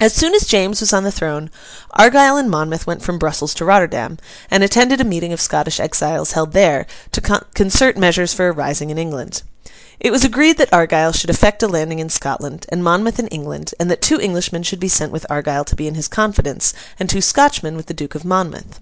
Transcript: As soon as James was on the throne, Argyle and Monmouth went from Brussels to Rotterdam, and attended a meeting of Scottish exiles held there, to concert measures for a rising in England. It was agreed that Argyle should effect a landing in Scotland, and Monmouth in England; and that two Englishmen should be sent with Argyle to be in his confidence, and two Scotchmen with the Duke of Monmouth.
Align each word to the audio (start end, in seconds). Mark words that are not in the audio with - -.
As 0.00 0.12
soon 0.12 0.34
as 0.34 0.46
James 0.48 0.80
was 0.80 0.92
on 0.92 1.04
the 1.04 1.12
throne, 1.12 1.48
Argyle 1.92 2.36
and 2.36 2.50
Monmouth 2.50 2.88
went 2.88 3.04
from 3.04 3.20
Brussels 3.20 3.54
to 3.54 3.64
Rotterdam, 3.64 4.18
and 4.50 4.64
attended 4.64 5.00
a 5.00 5.04
meeting 5.04 5.32
of 5.32 5.40
Scottish 5.40 5.78
exiles 5.78 6.32
held 6.32 6.50
there, 6.54 6.86
to 7.12 7.20
concert 7.20 7.96
measures 7.96 8.34
for 8.34 8.48
a 8.48 8.52
rising 8.52 8.90
in 8.90 8.98
England. 8.98 9.42
It 10.00 10.10
was 10.10 10.24
agreed 10.24 10.58
that 10.58 10.72
Argyle 10.74 11.12
should 11.12 11.30
effect 11.30 11.62
a 11.62 11.68
landing 11.68 12.00
in 12.00 12.10
Scotland, 12.10 12.66
and 12.70 12.82
Monmouth 12.82 13.20
in 13.20 13.28
England; 13.28 13.74
and 13.78 13.88
that 13.92 14.02
two 14.02 14.20
Englishmen 14.20 14.64
should 14.64 14.80
be 14.80 14.88
sent 14.88 15.12
with 15.12 15.24
Argyle 15.30 15.64
to 15.66 15.76
be 15.76 15.86
in 15.86 15.94
his 15.94 16.08
confidence, 16.08 16.74
and 16.98 17.08
two 17.08 17.20
Scotchmen 17.20 17.76
with 17.76 17.86
the 17.86 17.94
Duke 17.94 18.16
of 18.16 18.24
Monmouth. 18.24 18.80